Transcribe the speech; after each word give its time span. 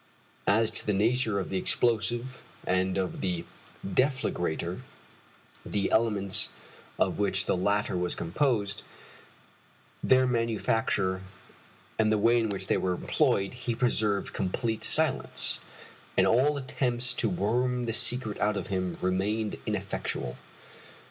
As 0.47 0.71
to 0.71 0.85
the 0.87 0.93
nature 0.95 1.37
of 1.39 1.51
the 1.51 1.59
explosive 1.59 2.41
and 2.65 2.97
of 2.97 3.21
the 3.21 3.45
deflagrator, 3.87 4.81
the 5.63 5.91
elements 5.91 6.49
of 6.97 7.19
which 7.19 7.45
the 7.45 7.55
latter 7.55 7.95
was 7.95 8.15
composed, 8.15 8.81
their 10.01 10.25
manufacture, 10.25 11.21
and 11.99 12.11
the 12.11 12.17
way 12.17 12.39
in 12.39 12.49
which 12.49 12.65
they 12.65 12.77
were 12.77 12.93
employed, 12.95 13.53
he 13.53 13.75
preserved 13.75 14.33
complete 14.33 14.83
silence, 14.83 15.59
and 16.17 16.25
all 16.25 16.57
attempts 16.57 17.13
to 17.13 17.29
worm 17.29 17.83
the 17.83 17.93
secret 17.93 18.39
out 18.39 18.57
of 18.57 18.69
him 18.73 18.97
remained 19.03 19.57
ineffectual. 19.67 20.35